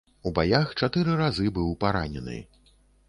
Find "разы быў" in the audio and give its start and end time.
1.21-1.69